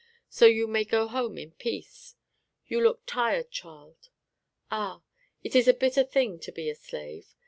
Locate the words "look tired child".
2.81-4.09